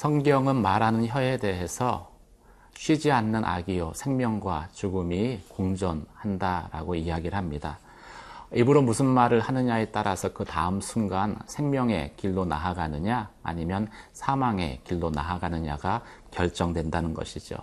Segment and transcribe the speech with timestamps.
[0.00, 2.10] 성경은 말하는 혀에 대해서
[2.74, 7.78] 쉬지 않는 악이요 생명과 죽음이 공존한다라고 이야기를 합니다.
[8.54, 16.02] 입으로 무슨 말을 하느냐에 따라서 그 다음 순간 생명의 길로 나아가느냐 아니면 사망의 길로 나아가느냐가
[16.30, 17.58] 결정된다는 것이죠.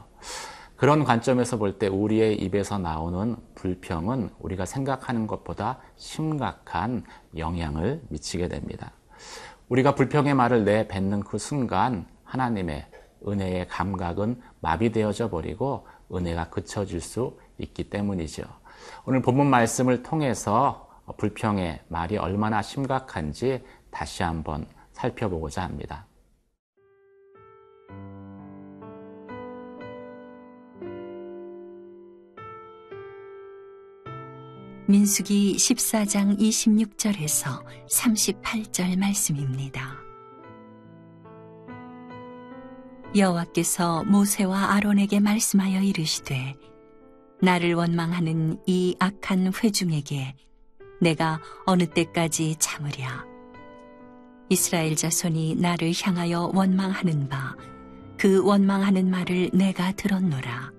[0.76, 7.04] 그런 관점에서 볼 때 우리의 입에서 나오는 불평은 우리가 생각하는 것보다 심각한
[7.36, 8.92] 영향을 미치게 됩니다.
[9.70, 12.86] 우리가 불평의 말을 내뱉는 그 순간 하나님의
[13.28, 18.44] 은혜의 감각은 마비되어져 버리고 은혜가 그쳐질 수 있기 때문이죠.
[19.06, 26.06] 오늘 본문 말씀을 통해서 불평의 말이 얼마나 심각한지 다시 한번 살펴보고자 합니다.
[34.90, 40.07] 민수기 14장 26절에서 38절 말씀입니다.
[43.16, 46.56] 여호와께서 모세와 아론에게 말씀하여 이르시되
[47.42, 50.36] 나를 원망하는 이 악한 회중에게
[51.02, 53.26] 내가 어느 때까지 참으랴
[54.50, 57.56] 이스라엘 자손이 나를 향하여 원망하는 바
[58.18, 60.72] 그 원망하는 말을 내가 들었노라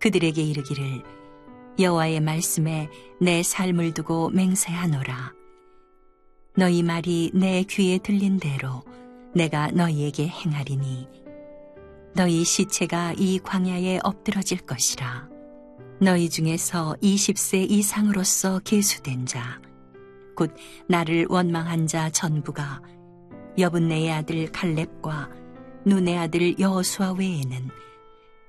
[0.00, 1.02] 그들에게 이르기를
[1.78, 2.88] 여호와의 말씀에
[3.20, 5.34] 내 삶을 두고 맹세하노라.
[6.56, 8.82] 너희 말이 내 귀에 들린 대로
[9.36, 11.06] 내가 너희에게 행하리니
[12.14, 15.28] 너희 시체가 이 광야에 엎드러질 것이라.
[16.00, 19.60] 너희 중에서 20세 이상으로서 계수된 자,
[20.34, 20.54] 곧
[20.88, 22.80] 나를 원망한 자 전부가
[23.58, 25.28] 여분네의 아들 칼렙과
[25.84, 27.68] 눈의 아들 여호수아 외에는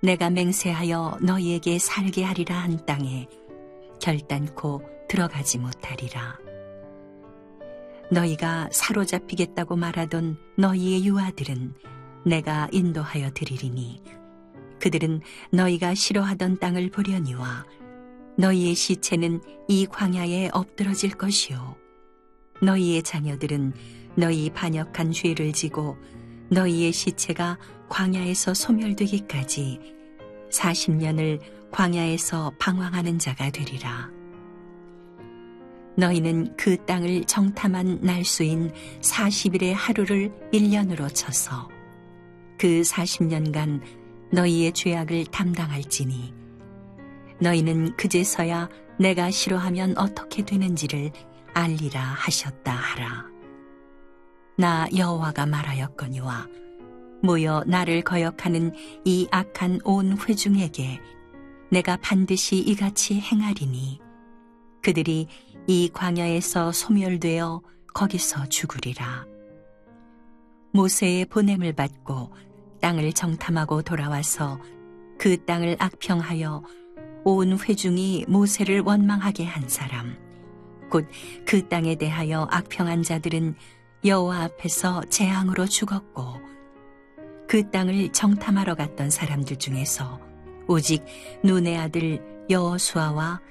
[0.02, 3.28] 내가 맹세하여 너희에게 살게 하리라 한 땅에
[4.02, 6.47] 결단코 들어가지 못하리라.
[8.12, 11.73] 너희가 사로잡히겠다고 말하던 너희의 유아들은
[12.25, 14.01] 내가 인도하여 드리리니
[14.79, 17.66] 그들은 너희가 싫어하던 땅을 보려니와
[18.38, 21.75] 너희의 시체는 이 광야에 엎드러질 것이요
[22.62, 23.73] 너희의 자녀들은
[24.16, 25.97] 너희 반역한 죄를 지고
[26.50, 27.57] 너희의 시체가
[27.89, 29.79] 광야에서 소멸되기까지
[30.51, 31.39] 40년을
[31.72, 34.17] 광야에서 방황하는 자가 되리라.
[35.97, 38.72] 너희는 그 땅을 정탐한 날수인
[39.02, 41.68] 40일의 하루를 1년으로 쳐서
[42.58, 43.81] 그 40년간
[44.31, 46.34] 너희의 죄악을 담당할지니
[47.40, 48.69] 너희는 그제서야
[49.00, 51.12] 내가 싫어하면 어떻게 되는지를
[51.53, 53.25] 알리라 하셨다 하라.
[54.57, 56.47] 나 여호와가 말하였거니와
[57.24, 61.00] 모여 나를 거역하는 이 악한 온 회중에게
[61.72, 64.00] 내가 반드시 이같이 행하리니
[64.81, 65.28] 그들이
[65.70, 67.62] 이 광야에서 소멸되어
[67.94, 69.26] 거기서 죽으리라.
[70.72, 72.32] 모세의 보냄을 받고
[72.80, 74.60] 땅을 정탐하고 돌아와서
[75.18, 76.64] 그 땅을 악평하여
[77.26, 80.16] 온 회중이 모세를 원망하게 한 사람,
[80.90, 81.06] 곧
[81.46, 83.56] 그 땅에 대하여 악평한 자들은
[84.06, 86.40] 여호와 앞에서 재앙으로 죽었고
[87.48, 90.22] 그 땅을 정탐하러 갔던 사람들 중에서
[90.68, 91.04] 오직
[91.44, 93.42] 눈의 아들 여호수아와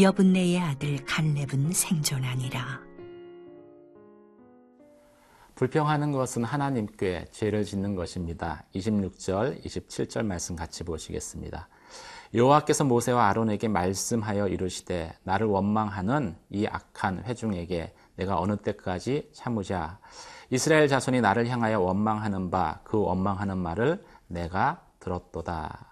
[0.00, 2.80] 여분네의 아들 갈렙은 생존하니라.
[5.54, 8.64] 불평하는 것은 하나님께 죄를 짓는 것입니다.
[8.74, 11.68] 26절, 27절 말씀 같이 보시겠습니다.
[12.34, 19.98] 여호와께서 모세와 아론에게 말씀하여 이르시되 나를 원망하는 이 악한 회중에게 내가 어느 때까지 참으자
[20.50, 25.91] 이스라엘 자손이 나를 향하여 원망하는 바 그 원망하는 말을 내가 들었도다.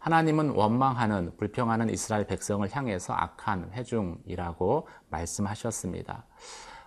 [0.00, 6.24] 하나님은 원망하는 불평하는 이스라엘 백성을 향해서 악한 회중이라고 말씀하셨습니다.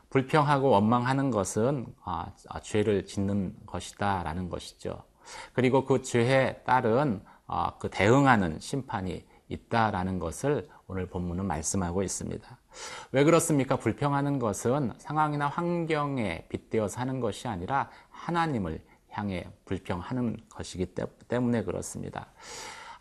[0.10, 5.04] 불평하고 원망하는 것은 아, 아, 죄를 짓는 것이다라는 것이죠.
[5.54, 12.58] 그리고 그 죄에 따른 아, 그 대응하는 심판이 있다라는 것을 오늘 본문은 말씀하고 있습니다.
[13.12, 13.76] 왜 그렇습니까?
[13.76, 20.96] 불평하는 것은 상황이나 환경에 빗대어서 하는 것이 아니라 하나님을 향해 불평하는 것이기
[21.28, 22.28] 때문에 그렇습니다.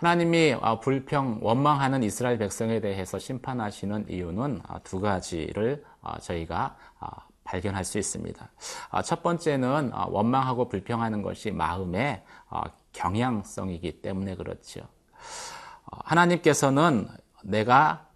[0.02, 6.74] 하나님이 어, 불평, 원망하는 이스라엘 백성에 대해서 심판하시는 이유는 어, 두 가지를 어, 저희가
[7.44, 8.50] 발견할 수 있습니다.
[9.04, 12.22] 첫 번째는 원망하고 불평하는 것이 마음의
[12.92, 14.80] 경향성이기 때문에 그렇죠.
[16.04, 17.08] 하나님께서는
[17.42, 18.06] 내가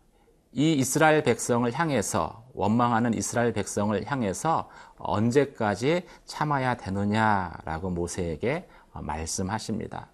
[0.52, 10.08] 이 이스라엘 백성을 향해서 원망하는 이스라엘 백성을 향해서 언제까지 참아야 되느냐라고 모세에게 말씀하십니다.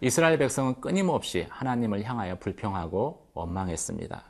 [0.00, 4.22] 이스라엘 백성은 끊임없이 하나님을 향하여 불평하고 원망했습니다.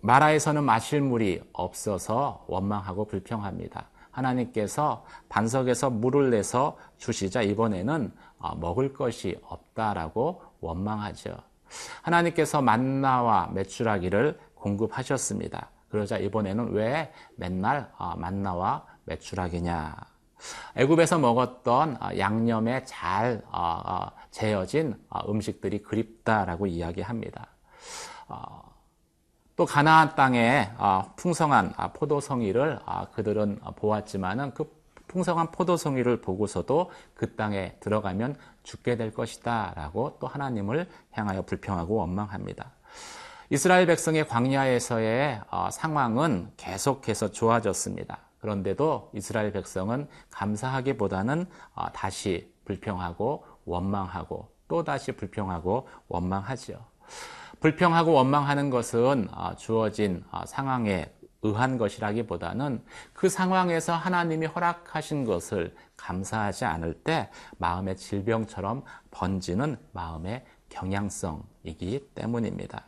[0.00, 3.88] 마라에서는 마실 물이 없어서 원망하고 불평합니다.
[4.10, 11.36] 하나님께서 반석에서 물을 내서 주시자 이번에는 어, 먹을 것이 없다라고 원망하죠.
[12.02, 15.70] 하나님께서 만나와 메추라기를 공급하셨습니다.
[15.90, 19.96] 그러자 이번에는 왜 맨날 어, 만나와 메추라기냐?
[20.76, 23.42] 애굽에서 먹었던 어, 양념에 잘
[24.30, 24.94] 재어진
[25.28, 27.48] 음식들이 그립다라고 이야기합니다.
[29.56, 30.70] 또 가나안 땅에
[31.16, 32.78] 풍성한 포도송이를
[33.12, 40.88] 그들은 보았지만은 그 풍성한 포도송이를 보고서도 그 땅에 들어가면 죽게 될 것이다 라고 또 하나님을
[41.10, 42.72] 향하여 불평하고 원망합니다.
[43.50, 48.18] 이스라엘 백성의 광야에서의 어, 상황은 계속해서 좋아졌습니다.
[48.40, 56.78] 그런데도 이스라엘 백성은 감사하기보다는 어, 다시 불평하고 원망하고 또 다시 불평하고 원망하지요.
[57.60, 61.12] 불평하고 원망하는 것은 어, 주어진 상황에
[61.42, 72.10] 의한 것이라기보다는 그 상황에서 하나님이 허락하신 것을 감사하지 않을 때 마음의 질병처럼 번지는 마음의 경향성이기
[72.14, 72.84] 때문입니다.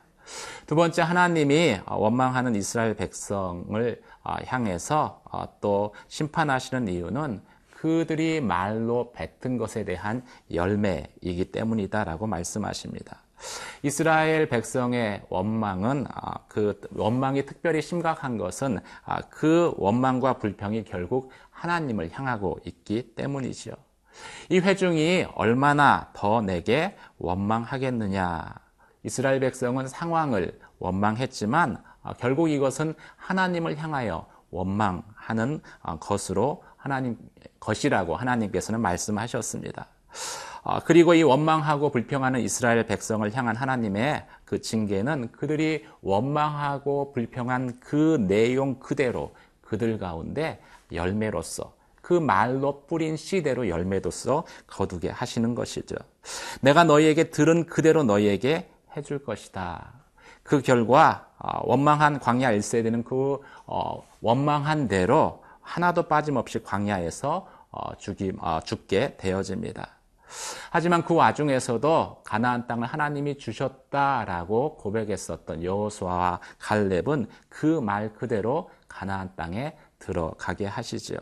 [0.67, 7.43] 두 번째 하나님이 원망하는 이스라엘 백성을 어, 향해서 어, 또 심판하시는 이유는
[7.75, 10.23] 그들이 말로 뱉은 것에 대한
[10.53, 13.23] 열매이기 때문이다라고 말씀하십니다.
[13.82, 22.11] 이스라엘 백성의 원망은 아, 그 원망이 특별히 심각한 것은 아, 그 원망과 불평이 결국 하나님을
[22.12, 23.75] 향하고 있기 때문이지요.
[24.50, 28.69] 이 회중이 얼마나 더 내게 원망하겠느냐.
[29.02, 35.61] 이스라엘 백성은 상황을 원망했지만 아, 결국 이것은 하나님을 향하여 원망하는
[36.00, 37.17] 것으로 하나님
[37.61, 39.87] 것이라고 하나님께서는 말씀하셨습니다.
[40.62, 48.19] 어, 그리고 이 원망하고 불평하는 이스라엘 백성을 향한 하나님의 그 징계는 그들이 원망하고 불평한 그
[48.26, 50.61] 내용 그대로 그들 가운데
[50.93, 51.73] 열매로서
[52.03, 55.94] 그 말로 뿌린 씨대로 열매로서 거두게 하시는 것이죠.
[56.61, 59.93] 내가 너희에게 들은 그대로 너희에게 해줄 것이다.
[60.43, 67.47] 그 결과 어, 원망한 광야 1세대는 그 어, 원망한 대로 하나도 빠짐없이 광야에서
[68.65, 69.89] 죽게 되어집니다.
[70.71, 79.77] 하지만 그 와중에서도 가나안 땅을 하나님이 주셨다라고 고백했었던 여호수아와 갈렙은 그 말 그대로 가나안 땅에
[79.99, 81.19] 들어가게 하시지요.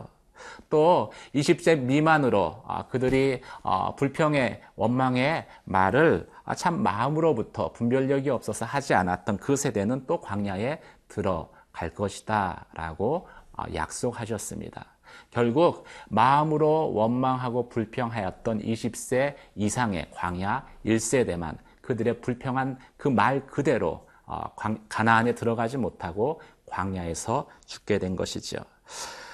[0.69, 8.95] 또 20세 미만으로 아, 그들이 어, 불평의 원망의 말을 아, 참 마음으로부터 분별력이 없어서 하지
[8.95, 14.83] 않았던 그 세대는 또 광야에 들어갈 것이다 라고 어, 약속하셨습니다.
[15.29, 24.41] 결국 마음으로 원망하고 불평하였던 20세 이상의 광야 1세대만 그들의 불평한 그 말 그대로 어,
[24.89, 28.59] 가나안에 들어가지 못하고 광야에서 죽게 된 것이지요.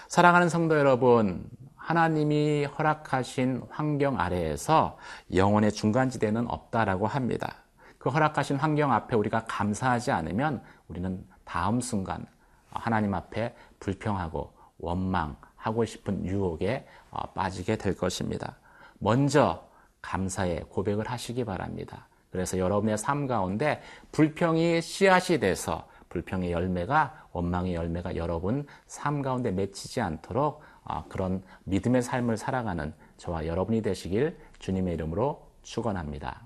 [0.10, 1.50] 사랑하는 성도 여러분,
[1.86, 4.98] 하나님이 허락하신 환경 아래에서
[5.32, 7.58] 영혼의 중간지대는 없다라고 합니다.
[8.00, 12.26] 그 허락하신 환경 앞에 우리가 감사하지 않으면 우리는 다음 순간
[12.72, 18.58] 하나님 앞에 불평하고 원망, 하고 싶은 유혹에 어, 빠지게 될 것입니다.
[18.98, 19.64] 먼저
[20.02, 22.08] 감사의 고백을 하시기 바랍니다.
[22.32, 30.02] 그래서 여러분의 삶 가운데 불평이 씨앗이 돼서 불평의 열매가 원망의 열매가 여러분 삶 가운데 맺히지
[30.02, 30.75] 않도록 어,
[31.10, 36.44] 그런 믿음의 삶을 살아가는 저와 여러분이 되시길 주님의 이름으로 축원합니다.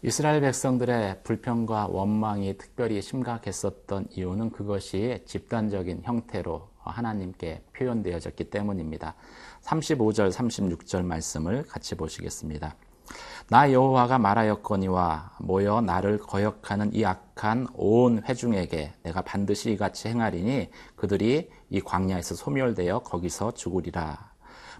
[0.00, 9.14] 이스라엘 백성들의 불평과 원망이 특별히 심각했었던 이유는 그것이 집단적인 형태로 하나님께 표현되어졌기 때문입니다.
[9.62, 12.74] 35절, 36절 말씀을 같이 보시겠습니다.
[13.48, 21.50] 나 여호와가 말하였거니와 모여 나를 거역하는 이 악한 온 회중에게 내가 반드시 이같이 행하리니 그들이
[21.70, 24.32] 이 광야에서 소멸되어 거기서 죽으리라.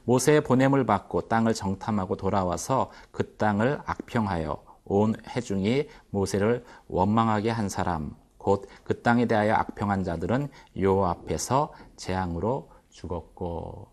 [0.05, 8.15] 모세의 보냄을 받고 땅을 정탐하고 돌아와서 그 땅을 악평하여 온 회중이 모세를 원망하게 한 사람
[8.39, 10.49] 곧 그 땅에 대하여 악평한 자들은
[10.81, 13.89] 요 앞에서 재앙으로 죽었고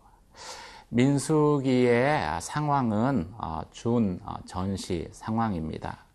[0.88, 6.06] 민수기의 상황은 어, 준 어, 전시 상황입니다.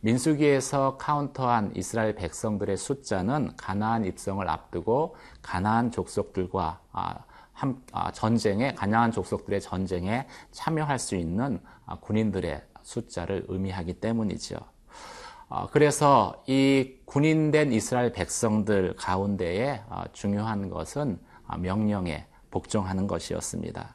[0.00, 7.14] 민수기에서 카운터한 이스라엘 백성들의 숫자는 가나안 입성을 앞두고 가나안 족속들과 아,
[7.92, 14.58] 아, 전쟁에 가나안 족속들의 전쟁에 참여할 수 있는 아, 군인들의 숫자를 의미하기 때문이죠.
[15.48, 23.94] 어, 그래서 이 군인된 이스라엘 백성들 가운데에 어, 중요한 것은 어, 명령의 복종하는 것이었습니다.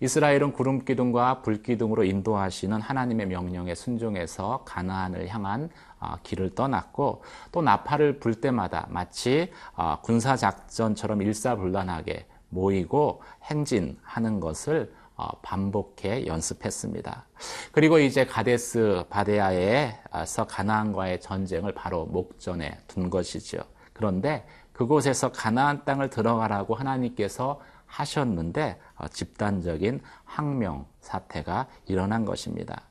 [0.00, 5.68] 이스라엘은 구름 기둥과 불 기둥으로 인도하시는 하나님의 명령에 순종해서 가나안을 향한
[5.98, 14.92] 아, 길을 떠났고 또 나팔을 불 때마다 마치 아, 군사 작전처럼 일사불란하게 모이고 행진하는 것을
[14.94, 14.99] 어,
[15.42, 17.26] 반복해 연습했습니다.
[17.72, 23.58] 그리고 이제 가데스 바데아에서 가나안과의 전쟁을 바로 목전에 둔 것이죠.
[23.92, 32.82] 그런데 그곳에서 가나안 땅을 들어가라고 하나님께서 하셨는데 어, 집단적인 항명 사태가 일어난 것입니다.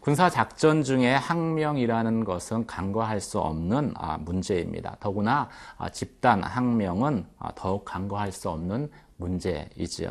[0.00, 4.96] 군사 작전 중에 항명이라는 것은 간과할 수 없는 아, 문제입니다.
[4.98, 5.48] 더구나
[5.78, 10.10] 아, 집단 항명은 아, 더욱 간과할 수 없는 문제이지요.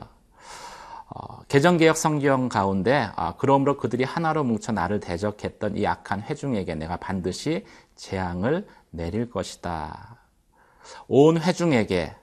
[1.14, 7.66] 어, 개정개혁 성경 가운데 그러므로 그들이 하나로 뭉쳐 나를 대적했던 이 악한 회중에게 내가 반드시
[7.96, 10.18] 재앙을 내릴 것이다.
[11.08, 12.16] 온 회중에게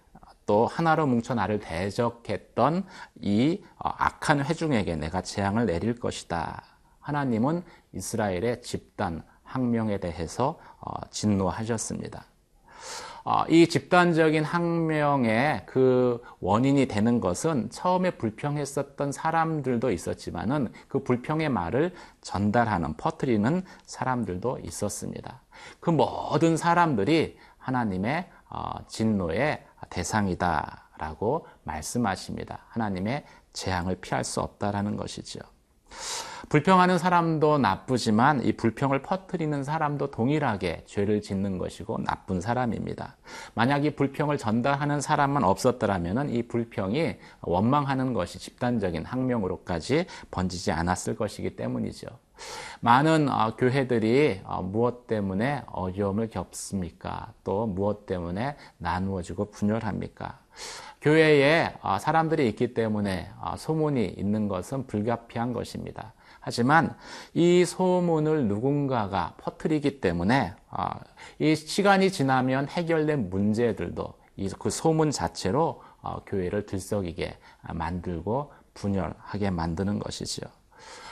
[0.47, 2.87] 또 하나로 뭉쳐 나를 대적했던
[3.21, 6.63] 이 어, 악한 회중에게 내가 재앙을 내릴 것이다.
[7.01, 12.25] 하나님은 이스라엘의 집단 항명에 대해서 어, 진노하셨습니다.
[13.25, 21.95] 어, 이 집단적인 항명의 그 원인이 되는 것은 처음에 불평했었던 사람들도 있었지만은 그 불평의 말을
[22.21, 25.43] 전달하는 퍼뜨리는 사람들도 있었습니다.
[25.81, 28.29] 그 모든 사람들이 하나님의
[28.89, 32.61] 진노의 대상이다라고 말씀하십니다.
[32.69, 35.41] 하나님의 재앙을 피할 수 없다라는 것이죠.
[36.49, 43.17] 불평하는 사람도 나쁘지만 이 불평을 퍼뜨리는 사람도 동일하게 죄를 짓는 것이고 나쁜 사람입니다.
[43.55, 51.55] 만약 이 불평을 전달하는 사람만 없었더라면 이 불평이 원망하는 것이 집단적인 학명으로까지 번지지 않았을 것이기
[51.57, 52.07] 때문이죠.
[52.81, 57.33] 많은 어, 교회들이 어, 무엇 때문에 어려움을 겪습니까?
[57.45, 60.39] 또 무엇 때문에 나누어지고 분열합니까?
[61.01, 66.13] 교회에 어, 사람들이 있기 때문에 소문이 있는 것은 불가피한 것입니다.
[66.41, 66.97] 하지만
[67.35, 70.55] 이 소문을 누군가가 퍼뜨리기 때문에
[71.39, 74.15] 이 시간이 지나면 해결된 문제들도
[74.59, 75.83] 그 소문 자체로
[76.27, 77.37] 교회를 들썩이게
[77.75, 80.58] 만들고 분열하게 만드는 것이지요.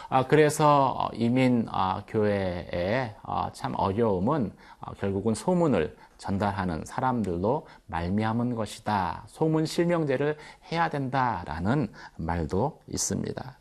[0.08, 8.54] 아, 그래서 어, 이민 아, 교회의 어, 참 어려움은 어, 결국은 소문을 전달하는 사람들로 말미암은
[8.54, 9.24] 것이다.
[9.26, 10.36] 소문 실명제를
[10.70, 13.58] 해야 된다라는 말도 있습니다.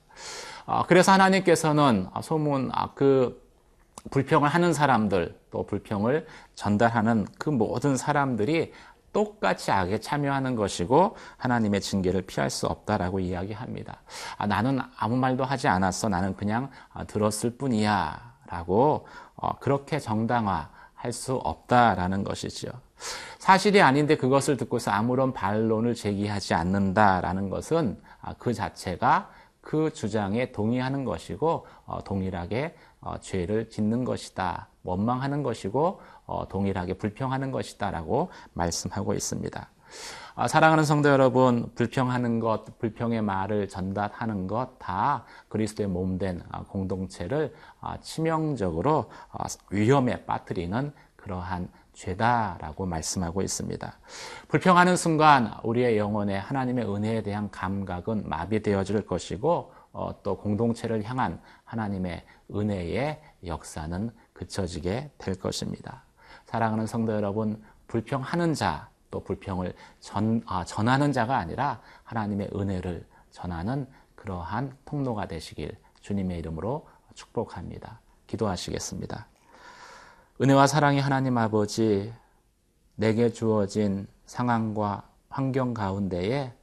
[0.87, 3.45] 그래서 하나님께서는 소문 그
[4.09, 6.25] 불평을 하는 사람들 또 불평을
[6.55, 8.71] 전달하는 그 모든 사람들이
[9.15, 14.01] 똑같이 악에 참여하는 것이고 하나님의 징계를 피할 수 없다라고 이야기합니다.
[14.37, 16.09] 아, 나는 아무 말도 하지 않았어.
[16.09, 18.35] 나는 그냥 아, 들었을 뿐이야.
[18.47, 19.07] 라고
[19.37, 22.67] 어, 그렇게 정당화할 수 없다라는 것이죠.
[23.39, 29.29] 사실이 아닌데 그것을 듣고서 아무런 반론을 제기하지 않는다라는 것은 아, 그 자체가
[29.61, 34.67] 그 주장에 동의하는 것이고 어, 동일하게 어, 죄를 짓는 것이다.
[34.83, 39.69] 원망하는 것이고 어, 동일하게 불평하는 것이다라고 말씀하고 있습니다.
[40.37, 47.53] 아, 사랑하는 성도 여러분, 불평하는 것, 불평의 말을 전달하는 것 다 그리스도의 몸된 아, 공동체를
[47.79, 49.09] 아, 치명적으로
[49.69, 53.97] 위험에 빠뜨리는 그러한 죄다라고 말씀하고 있습니다.
[54.49, 59.84] 불평하는 순간 우리의 영혼에 하나님의 은혜에 대한 감각은 마비되어질 것이고 어,
[60.23, 66.03] 또 공동체를 향한 하나님의 은혜의 역사는 그쳐지게 될 것입니다.
[66.45, 73.87] 사랑하는 성도 여러분, 불평하는 자, 또 불평을 전, 아, 전하는 자가 아니라 하나님의 은혜를 전하는
[74.15, 77.99] 그러한 통로가 되시길 주님의 이름으로 축복합니다.
[78.27, 79.27] 기도하시겠습니다.
[80.41, 82.13] 은혜와 사랑의 하나님 아버지,
[82.95, 86.53] 내게 주어진 상황과 환경 가운데에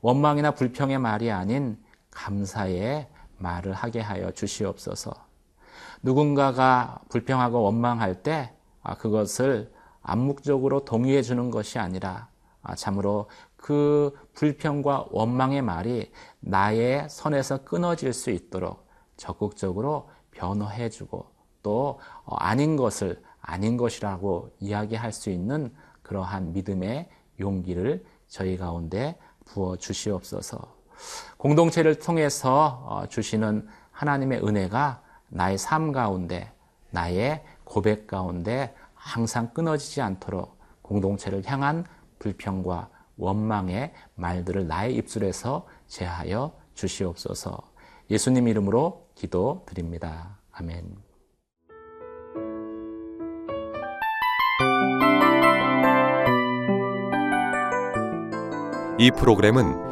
[0.00, 1.81] 원망이나 불평의 말이 아닌
[2.12, 5.12] 감사의 말을 하게 하여 주시옵소서.
[6.02, 8.52] 누군가가 불평하고 원망할 때
[8.82, 12.28] 아, 그것을 암묵적으로 동의해 주는 것이 아니라
[12.62, 21.26] 아, 참으로 그 불평과 원망의 말이 나의 선에서 끊어질 수 있도록 적극적으로 변호해 주고
[21.62, 27.08] 또 어, 아닌 것을 아닌 것이라고 이야기할 수 있는 그러한 믿음의
[27.40, 30.81] 용기를 저희 가운데 부어 주시옵소서.
[31.36, 36.52] 공동체를 통해서 어, 주시는 하나님의 은혜가 나의 삶 가운데,
[36.90, 41.84] 나의 고백 가운데 항상 끊어지지 않도록 공동체를 향한
[42.18, 47.58] 불평과 원망의 말들을 나의 입술에서 제하여 주시옵소서.
[48.10, 50.38] 예수님 이름으로 기도 드립니다.
[50.52, 50.96] 아멘.
[58.98, 59.91] 이 프로그램은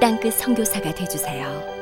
[0.00, 1.75] 땅끝 선교사가 되주세요.